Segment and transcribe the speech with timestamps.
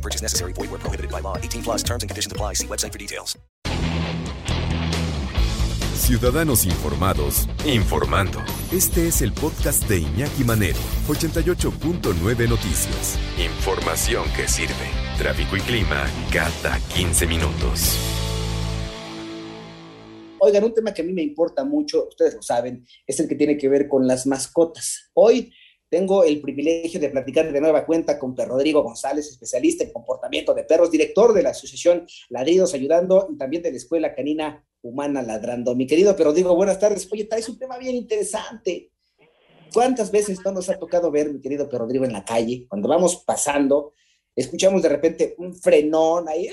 [0.00, 0.54] No purchase necessary.
[0.54, 1.36] Void where prohibited by law.
[1.36, 2.54] 18 plus terms and conditions apply.
[2.54, 3.38] See website for details.
[5.94, 8.40] Ciudadanos informados, informando.
[8.72, 13.18] Este es el podcast de Iñaki Manero, 88.9 Noticias.
[13.38, 14.88] Información que sirve.
[15.18, 17.98] Tráfico y clima cada 15 minutos.
[20.40, 23.34] Oigan, un tema que a mí me importa mucho, ustedes lo saben, es el que
[23.34, 25.10] tiene que ver con las mascotas.
[25.12, 25.52] Hoy
[25.90, 30.62] tengo el privilegio de platicar de nueva cuenta con Rodrigo González, especialista en comportamiento de
[30.62, 35.74] perros, director de la asociación Ladridos Ayudando y también de la Escuela Canina Humana Ladrando.
[35.74, 37.08] Mi querido Rodrigo, buenas tardes.
[37.12, 38.92] Oye, traes un tema bien interesante.
[39.74, 43.24] ¿Cuántas veces no nos ha tocado ver, mi querido Rodrigo, en la calle, cuando vamos
[43.26, 43.92] pasando,
[44.34, 46.48] escuchamos de repente un frenón ahí,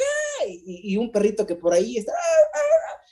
[0.66, 2.14] y, un perrito que por ahí está,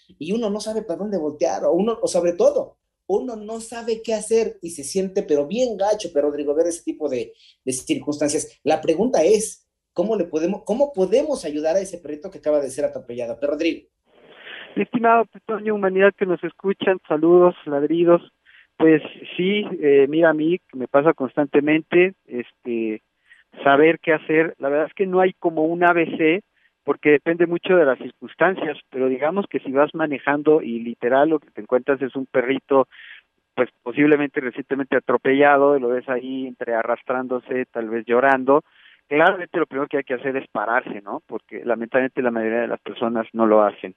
[0.08, 2.78] y uno no sabe para dónde voltear, o uno, o sobre todo,
[3.08, 6.84] uno no sabe qué hacer y se siente, pero bien gacho, pero Rodrigo, ver ese
[6.84, 8.60] tipo de, de, circunstancias.
[8.64, 12.70] La pregunta es, ¿cómo le podemos, cómo podemos ayudar a ese perrito que acaba de
[12.70, 13.38] ser atropellado?
[13.40, 13.88] Pero Rodrigo.
[14.76, 15.26] Estimado
[15.74, 18.22] humanidad que nos escuchan, saludos, ladridos.
[18.78, 19.02] Pues
[19.38, 23.02] sí, eh, mira a mí, me pasa constantemente, este,
[23.64, 24.54] saber qué hacer.
[24.60, 26.44] La verdad es que no hay como un ABC,
[26.86, 31.40] porque depende mucho de las circunstancias, pero digamos que si vas manejando y literal lo
[31.40, 32.88] que te encuentras es un perrito
[33.56, 38.64] pues posiblemente recientemente atropellado, y lo ves ahí entre arrastrándose, tal vez llorando,
[39.08, 41.22] claramente lo primero que hay que hacer es pararse, ¿no?
[41.26, 43.96] Porque lamentablemente la mayoría de las personas no lo hacen.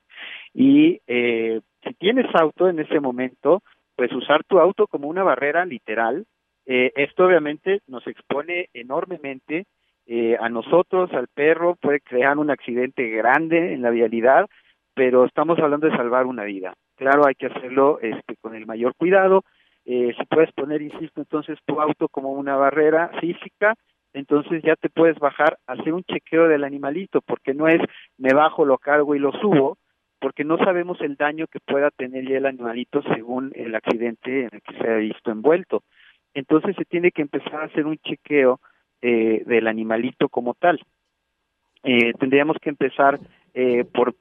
[0.55, 3.63] Y eh, si tienes auto en ese momento,
[3.97, 6.25] pues usar tu auto como una barrera literal,
[6.67, 9.67] eh, esto obviamente nos expone enormemente
[10.11, 14.47] eh, a nosotros, al perro, puede crear un accidente grande en la vialidad,
[14.95, 16.73] pero estamos hablando de salvar una vida.
[16.97, 19.45] Claro, hay que hacerlo este, con el mayor cuidado.
[19.85, 23.75] Eh, si puedes poner, insisto, entonces tu auto como una barrera física,
[24.15, 27.83] entonces ya te puedes bajar, hacer un chequeo del animalito, porque no es
[28.17, 29.77] me bajo, lo cargo y lo subo,
[30.21, 34.51] porque no sabemos el daño que pueda tener ya el animalito según el accidente en
[34.53, 35.83] el que se ha visto envuelto.
[36.33, 38.59] Entonces se tiene que empezar a hacer un chequeo
[39.03, 40.81] eh, del animalito como tal.
[41.85, 43.21] Eh, tendríamos que empezar
[43.55, 44.17] eh, por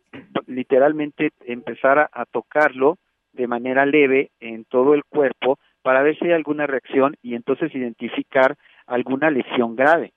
[0.46, 2.98] literalmente empezar a, tocarlo
[3.34, 7.74] de manera leve en todo el cuerpo para ver si hay alguna reacción y entonces
[7.74, 8.56] identificar
[8.86, 10.14] alguna lesión grave.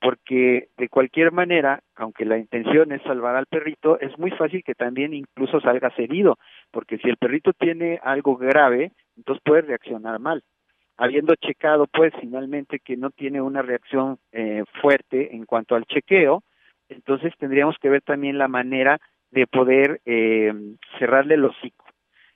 [0.00, 4.74] Porque de cualquier manera, aunque la intención es salvar al perrito, es muy fácil que
[4.74, 6.36] también incluso salgas herido,
[6.70, 10.42] porque si el perrito tiene algo grave, entonces puede reaccionar mal
[10.96, 16.42] habiendo checado pues finalmente que no tiene una reacción eh, fuerte en cuanto al chequeo,
[16.88, 20.52] entonces tendríamos que ver también la manera de poder eh,
[20.98, 21.84] cerrarle el hocico.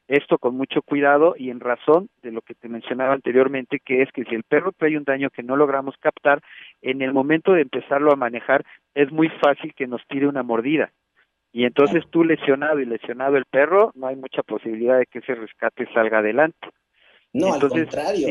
[0.08, 4.10] Esto con mucho cuidado y en razón de lo que te mencionaba anteriormente, que es
[4.10, 6.42] que si el perro trae un daño que no logramos captar,
[6.82, 10.90] en el momento de empezarlo a manejar es muy fácil que nos tire una mordida.
[11.52, 15.36] Y entonces tú lesionado y lesionado el perro, no hay mucha posibilidad de que ese
[15.36, 16.68] rescate salga adelante.
[17.32, 18.28] No, al contrario.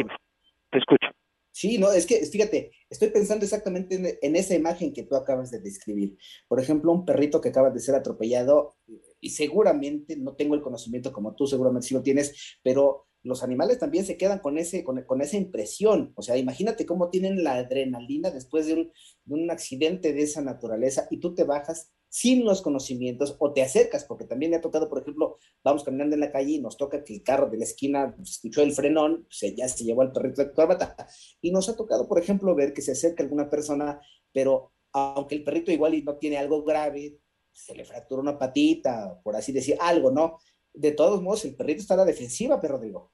[0.72, 1.08] te escucho.
[1.52, 5.60] Sí, no, es que, fíjate, estoy pensando exactamente en, esa imagen que tú acabas de
[5.60, 6.18] describir.
[6.48, 8.78] Por ejemplo, un perrito que acaba de ser atropellado,
[9.20, 13.80] y seguramente, no tengo el conocimiento como tú, seguramente sí lo tienes, pero los animales
[13.80, 16.14] también se quedan con, ese, con, con esa impresión.
[16.16, 18.92] O sea, imagínate cómo tienen la adrenalina después de un,
[19.26, 23.62] de un accidente de esa naturaleza y tú te bajas sin los conocimientos o te
[23.62, 26.75] acercas, porque también me ha tocado, por ejemplo, vamos caminando en la calle y nos
[26.75, 30.02] toca que el carro de la esquina pues, escuchó el frenón, pues, ya se llevó
[30.02, 30.96] al perrito de corbata.
[31.40, 34.02] Y nos ha tocado, por ejemplo, ver que se acerca alguna persona,
[34.34, 37.19] pero aunque el perrito igual no tiene algo grave,
[37.52, 40.39] se le fractura una patita, por así decir, algo, ¿no?
[40.74, 43.12] De todos modos, el perrito está a la defensiva, perro digo.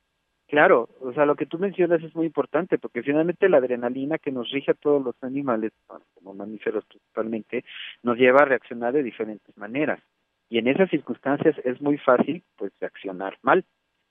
[0.48, 4.32] Claro, o sea, lo que tú mencionas es muy importante porque finalmente la adrenalina que
[4.32, 5.72] nos rige a todos los animales,
[6.14, 7.66] como mamíferos principalmente,
[8.04, 10.00] nos lleva a reaccionar de diferentes maneras.
[10.50, 13.66] Y en esas circunstancias es muy fácil, pues, reaccionar mal.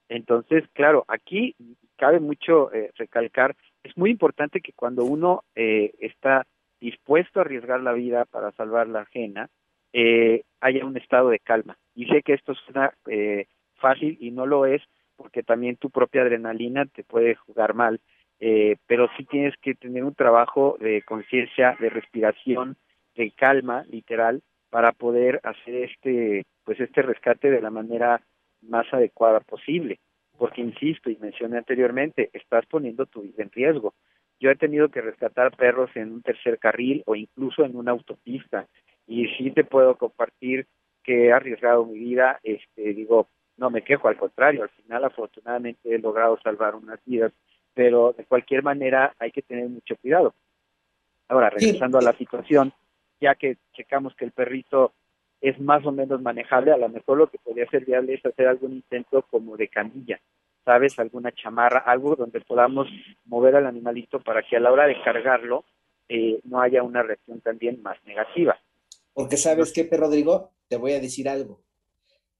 [0.08, 1.54] Entonces, claro, aquí
[1.96, 3.54] cabe mucho eh, recalcar,
[3.84, 6.46] es muy importante que cuando uno eh, está
[6.80, 9.48] dispuesto a arriesgar la vida para salvar la ajena,
[9.92, 11.78] eh, haya un estado de calma.
[11.94, 13.46] Y sé que esto suena eh,
[13.76, 14.82] fácil y no lo es,
[15.16, 18.00] porque también tu propia adrenalina te puede jugar mal,
[18.40, 22.76] eh, pero sí tienes que tener un trabajo de conciencia, de respiración,
[23.14, 28.20] de calma, literal, para poder hacer este, pues este rescate de la manera
[28.62, 30.00] más adecuada posible.
[30.36, 33.94] Porque insisto y mencioné anteriormente, estás poniendo tu vida en riesgo.
[34.40, 38.66] Yo he tenido que rescatar perros en un tercer carril o incluso en una autopista
[39.06, 40.66] y sí te puedo compartir
[41.04, 45.94] que he arriesgado mi vida, este, digo, no me quejo, al contrario, al final afortunadamente
[45.94, 47.32] he logrado salvar unas vidas,
[47.72, 50.34] pero de cualquier manera hay que tener mucho cuidado.
[51.28, 52.72] Ahora, regresando a la situación,
[53.20, 54.92] ya que checamos que el perrito
[55.40, 58.46] es más o menos manejable, a lo mejor lo que podría ser viable es hacer
[58.46, 60.20] algún intento como de camilla,
[60.64, 60.98] ¿sabes?
[60.98, 62.88] Alguna chamarra, algo donde podamos
[63.26, 65.64] mover al animalito para que a la hora de cargarlo
[66.08, 68.58] eh, no haya una reacción también más negativa.
[69.12, 71.60] Porque sabes qué, Rodrigo, te voy a decir algo.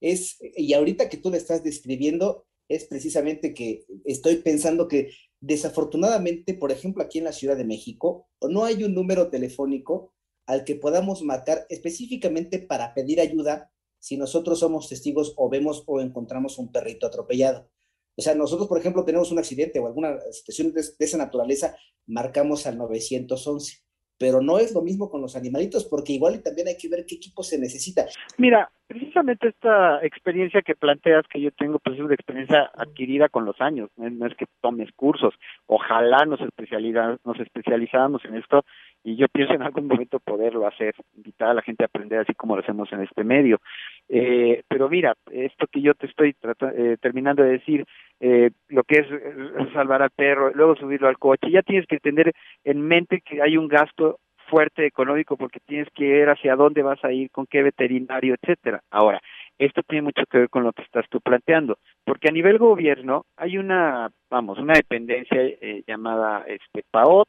[0.04, 6.52] Es, y ahorita que tú le estás describiendo, es precisamente que estoy pensando que desafortunadamente,
[6.52, 10.12] por ejemplo, aquí en la Ciudad de México, no hay un número telefónico
[10.46, 16.02] al que podamos marcar específicamente para pedir ayuda si nosotros somos testigos o vemos o
[16.02, 17.70] encontramos un perrito atropellado.
[18.16, 21.76] O sea, nosotros, por ejemplo, tenemos un accidente o alguna situación de, de esa naturaleza,
[22.06, 23.83] marcamos al 911
[24.18, 27.16] pero no es lo mismo con los animalitos, porque igual también hay que ver qué
[27.16, 28.06] equipo se necesita.
[28.38, 33.44] Mira, precisamente esta experiencia que planteas que yo tengo, pues es una experiencia adquirida con
[33.44, 35.34] los años, no es que tomes cursos,
[35.66, 38.64] ojalá nos, nos especializáramos en esto
[39.04, 42.34] y yo pienso en algún momento poderlo hacer, invitar a la gente a aprender así
[42.34, 43.60] como lo hacemos en este medio.
[44.08, 46.34] Eh, pero mira, esto que yo te estoy
[46.74, 47.84] eh, terminando de decir,
[48.20, 52.32] eh, lo que es salvar al perro, luego subirlo al coche, ya tienes que tener
[52.64, 54.18] en mente que hay un gasto
[54.48, 58.80] fuerte económico porque tienes que ver hacia dónde vas a ir, con qué veterinario, etcétera.
[58.90, 59.20] Ahora,
[59.58, 63.24] esto tiene mucho que ver con lo que estás tú planteando, porque a nivel gobierno
[63.36, 67.28] hay una, vamos, una dependencia eh, llamada este PAOT,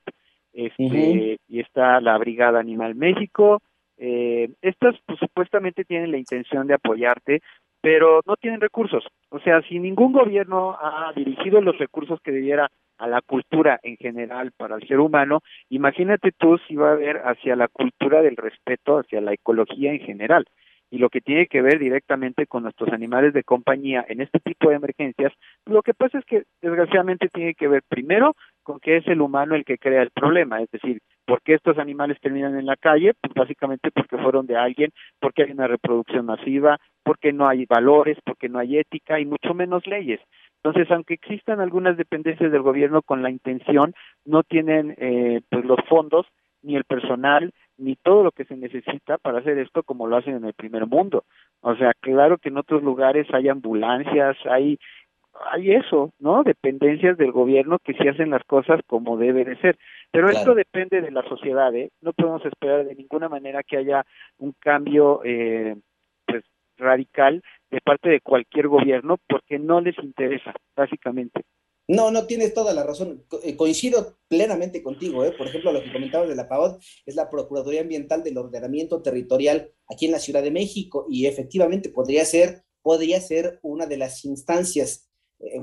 [0.55, 3.61] este, y está la Brigada Animal México.
[3.97, 7.41] Eh, estas pues, supuestamente tienen la intención de apoyarte,
[7.81, 9.05] pero no tienen recursos.
[9.29, 13.97] O sea, si ningún gobierno ha dirigido los recursos que debiera a la cultura en
[13.97, 18.37] general para el ser humano, imagínate tú si va a haber hacia la cultura del
[18.37, 20.45] respeto, hacia la ecología en general.
[20.95, 24.69] Y lo que tiene que ver directamente con nuestros animales de compañía en este tipo
[24.69, 25.33] de emergencias,
[25.65, 28.33] lo que pasa es que desgraciadamente tiene que ver primero
[28.63, 31.79] con que es el humano el que crea el problema, es decir, ¿Por qué estos
[31.79, 33.13] animales terminan en la calle?
[33.19, 38.17] Pues básicamente porque fueron de alguien, porque hay una reproducción masiva, porque no hay valores,
[38.23, 40.21] porque no hay ética y mucho menos leyes.
[40.63, 45.79] Entonces, aunque existan algunas dependencias del gobierno con la intención, no tienen eh, pues los
[45.89, 46.27] fondos
[46.61, 50.35] ni el personal ni todo lo que se necesita para hacer esto como lo hacen
[50.35, 51.25] en el primer mundo.
[51.61, 54.77] O sea, claro que en otros lugares hay ambulancias, hay
[55.51, 56.43] hay eso, ¿no?
[56.43, 59.77] Dependencias del gobierno que sí hacen las cosas como debe de ser.
[60.11, 61.91] Pero esto depende de la sociedad, ¿eh?
[62.01, 64.05] No podemos esperar de ninguna manera que haya
[64.37, 65.75] un cambio eh,
[66.25, 66.43] pues
[66.77, 71.41] radical de parte de cualquier gobierno porque no les interesa, básicamente.
[71.87, 73.25] No, no tienes toda la razón.
[73.43, 75.23] Eh, coincido plenamente contigo.
[75.23, 75.31] ¿eh?
[75.37, 79.71] Por ejemplo, lo que comentabas de la PAOD es la Procuraduría Ambiental del Ordenamiento Territorial
[79.87, 84.25] aquí en la Ciudad de México y efectivamente podría ser, podría ser una de las
[84.25, 85.09] instancias
[85.39, 85.61] eh,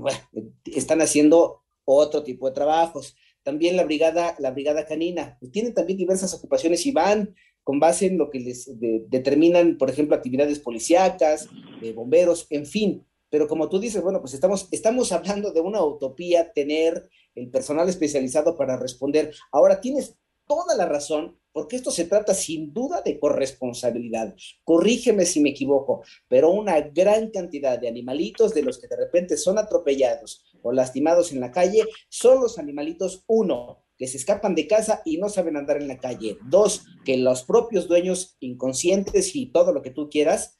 [0.66, 3.16] están haciendo otro tipo de trabajos.
[3.42, 7.34] También la brigada, la brigada canina, pues, tienen también diversas ocupaciones y van
[7.64, 8.68] con base en lo que les
[9.08, 11.48] determinan, por ejemplo, actividades policíacas,
[11.80, 13.06] de bomberos, en fin.
[13.32, 17.88] Pero como tú dices, bueno, pues estamos, estamos hablando de una utopía, tener el personal
[17.88, 19.34] especializado para responder.
[19.50, 24.34] Ahora tienes toda la razón, porque esto se trata sin duda de corresponsabilidad.
[24.64, 29.38] Corrígeme si me equivoco, pero una gran cantidad de animalitos de los que de repente
[29.38, 34.66] son atropellados o lastimados en la calle son los animalitos, uno, que se escapan de
[34.66, 36.36] casa y no saben andar en la calle.
[36.50, 40.58] Dos, que los propios dueños inconscientes y todo lo que tú quieras,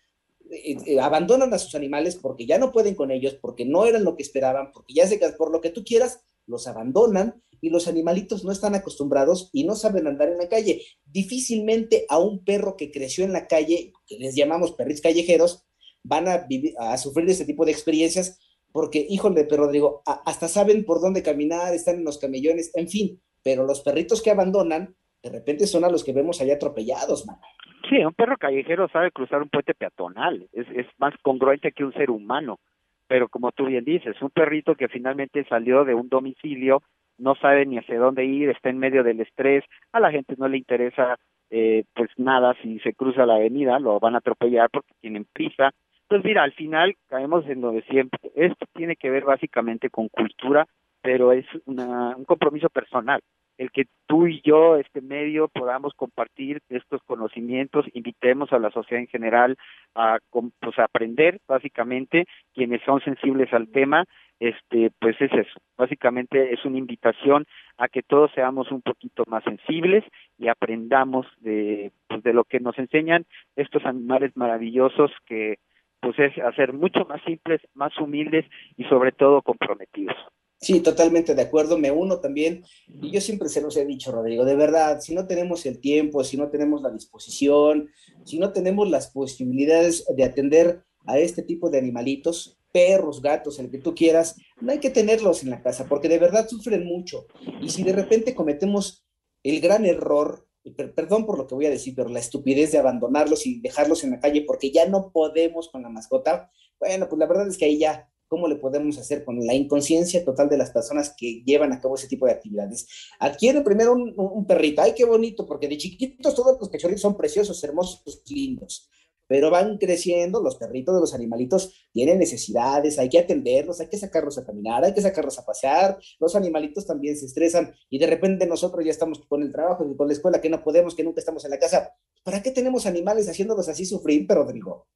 [0.53, 4.05] eh, eh, abandonan a sus animales porque ya no pueden con ellos, porque no eran
[4.05, 7.89] lo que esperaban, porque ya se por lo que tú quieras, los abandonan y los
[7.89, 10.83] animalitos no están acostumbrados y no saben andar en la calle.
[11.05, 15.65] Difícilmente a un perro que creció en la calle, que les llamamos perris callejeros,
[16.03, 18.39] van a, vivir, a sufrir este tipo de experiencias
[18.73, 23.23] porque, híjole, perro digo, hasta saben por dónde caminar, están en los camellones, en fin,
[23.43, 27.41] pero los perritos que abandonan, de repente son a los que vemos allá atropellados, mano.
[27.89, 31.93] Sí, un perro callejero sabe cruzar un puente peatonal, es, es más congruente que un
[31.93, 32.59] ser humano,
[33.07, 36.83] pero como tú bien dices, un perrito que finalmente salió de un domicilio
[37.19, 40.49] no sabe ni hacia dónde ir, está en medio del estrés, a la gente no
[40.49, 41.19] le interesa
[41.55, 45.71] eh, pues nada si se cruza la avenida, lo van a atropellar porque tienen prisa.
[46.09, 48.19] Pues mira, al final caemos en lo de siempre.
[48.35, 50.67] Esto tiene que ver básicamente con cultura,
[51.03, 53.21] pero es una, un compromiso personal.
[53.59, 59.03] El que tú y yo, este medio, podamos compartir estos conocimientos, invitemos a la sociedad
[59.03, 59.57] en general
[59.95, 64.05] a, pues, aprender, básicamente, quienes son sensibles al tema,
[64.41, 67.47] este, pues es eso, básicamente es una invitación
[67.79, 70.05] a que todos seamos un poquito más sensibles
[70.37, 75.59] y aprendamos de, pues, de lo que nos enseñan estos animales maravillosos que
[76.01, 78.45] pues es hacer mucho más simples, más humildes
[78.77, 80.17] y sobre todo comprometidos.
[80.63, 82.65] Sí, totalmente de acuerdo, me uno también.
[83.03, 86.23] Y yo siempre se los he dicho, Rodrigo, de verdad, si no tenemos el tiempo,
[86.23, 87.91] si no tenemos la disposición,
[88.25, 93.73] si no tenemos las posibilidades de atender a este tipo de animalitos, perros, gatos, el
[93.73, 97.27] que tú quieras, no hay que tenerlos en la casa, porque de verdad sufren mucho.
[97.61, 99.05] Y si de repente cometemos
[99.43, 100.47] el gran error,
[100.95, 104.13] perdón por lo que voy a decir, pero la estupidez de abandonarlos y dejarlos en
[104.13, 107.65] la calle porque ya no podemos con la mascota, bueno, pues la verdad es que
[107.65, 111.71] ahí ya cómo le podemos hacer con la inconsciencia total de las personas que llevan
[111.75, 112.89] a cabo ese tipo de actividades.
[113.19, 117.63] Adquiere primero un, perrito, ay, qué bonito, porque de chiquitos todos los cachorritos son preciosos,
[117.63, 118.89] hermosos, lindos,
[119.27, 123.99] pero van creciendo, los perritos de los animalitos tienen necesidades, hay que atenderlos, hay que
[123.99, 128.07] sacarlos a caminar, hay que sacarlos a pasear, los animalitos también se estresan y de
[128.07, 131.05] repente nosotros ya estamos con el trabajo y con la escuela que no podemos, que
[131.05, 131.95] nunca estamos en la casa.
[132.25, 134.87] ¿Para qué tenemos animales haciéndolos así sufrir, Rodrigo?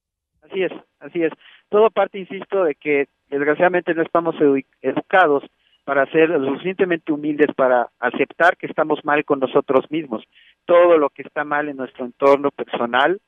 [0.41, 1.31] Así es, así es.
[1.69, 4.35] Todo parte, insisto, de que desgraciadamente no estamos
[4.81, 5.43] educados
[5.83, 10.23] para ser lo suficientemente humildes para aceptar que estamos mal con nosotros mismos.
[10.65, 13.21] Todo lo que está mal en nuestro entorno personal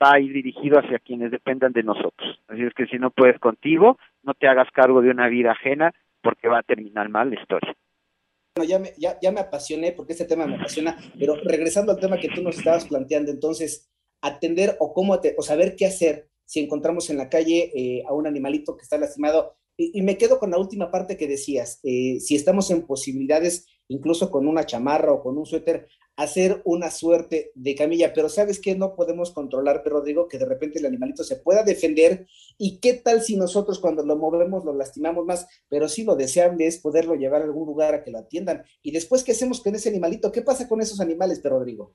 [0.00, 2.40] va a ir dirigido hacia quienes dependan de nosotros.
[2.46, 5.92] Así es que si no puedes contigo, no te hagas cargo de una vida ajena
[6.22, 7.74] porque va a terminar mal la historia.
[8.56, 11.98] Bueno, ya me, ya, ya me apasioné porque este tema me apasiona, pero regresando al
[11.98, 13.90] tema que tú nos estabas planteando, entonces,
[14.22, 18.26] atender o cómo o saber qué hacer si encontramos en la calle eh, a un
[18.26, 19.56] animalito que está lastimado.
[19.76, 24.30] Y, me quedo con la última parte que decías, eh, si estamos en posibilidades, incluso
[24.30, 28.76] con una chamarra o con un suéter, hacer una suerte de camilla, pero ¿sabes qué?
[28.76, 32.26] No podemos controlar, pero digo que de repente el animalito se pueda defender
[32.58, 36.66] y qué tal si nosotros cuando lo movemos lo lastimamos más, pero sí lo deseable
[36.66, 38.62] es poderlo llevar a algún lugar a que lo atiendan.
[38.82, 40.30] Y después, ¿qué hacemos con ese animalito?
[40.30, 41.94] ¿Qué pasa con esos animales, pero Rodrigo?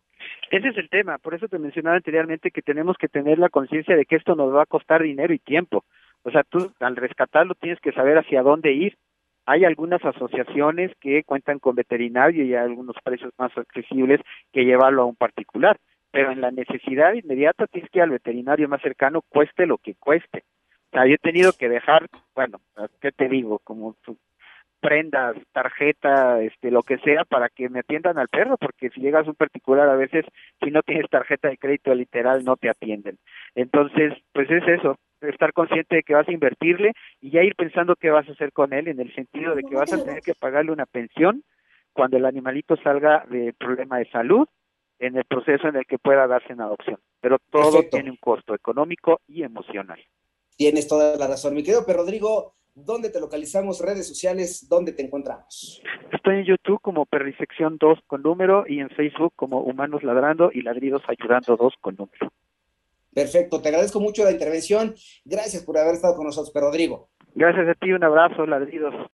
[0.51, 3.95] Ese es el tema, por eso te mencionaba anteriormente que tenemos que tener la conciencia
[3.95, 5.85] de que esto nos va a costar dinero y tiempo.
[6.23, 8.97] O sea, tú al rescatarlo tienes que saber hacia dónde ir.
[9.49, 14.21] Hay algunas asociaciones que cuentan con veterinario y hay algunos precios más accesibles
[14.53, 15.79] que llevarlo a un particular,
[16.11, 19.95] pero en la necesidad inmediata tienes que ir al veterinario más cercano, cueste lo que
[19.95, 20.43] cueste.
[20.91, 22.59] O sea, yo he tenido que dejar, bueno,
[23.01, 23.57] ¿qué te digo?
[23.63, 23.95] Como
[24.79, 29.25] prendas, tarjeta, este, lo que sea, para que me atiendan al perro, porque si llegas
[29.25, 30.25] a un particular a veces,
[30.63, 33.17] si no tienes tarjeta de crédito literal, no te atienden.
[33.55, 37.95] Entonces, pues es eso, estar consciente de que vas a invertirle y ya ir pensando
[37.95, 40.33] qué vas a hacer con él, en el sentido de que vas a tener que
[40.33, 41.43] pagarle una pensión
[41.93, 44.47] cuando el animalito salga de problema de salud,
[44.99, 46.99] en el proceso en el que pueda darse en adopción.
[47.21, 49.99] Pero todo tiene un costo económico y emocional.
[50.57, 52.53] Tienes toda la razón, mi querido pero Rodrigo.
[52.75, 53.81] ¿Dónde te localizamos?
[53.81, 55.81] Redes sociales, ¿dónde te encontramos?
[56.13, 60.61] Estoy en YouTube como Perrisección 2 con número y en Facebook como Humanos Ladrando y
[60.61, 62.31] Ladridos Ayudando 2 con número.
[63.13, 64.93] Perfecto, te agradezco mucho la intervención.
[65.25, 67.09] Gracias por haber estado con nosotros, Rodrigo.
[67.35, 68.93] Gracias a ti, un abrazo, Ladridos.